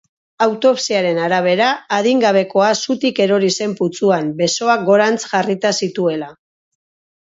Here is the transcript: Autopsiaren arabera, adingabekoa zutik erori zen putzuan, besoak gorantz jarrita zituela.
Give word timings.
Autopsiaren 0.43 1.19
arabera, 1.25 1.67
adingabekoa 1.99 2.71
zutik 2.87 3.23
erori 3.29 3.55
zen 3.61 3.79
putzuan, 3.83 4.35
besoak 4.43 4.93
gorantz 4.93 5.19
jarrita 5.31 5.79
zituela. 5.83 6.37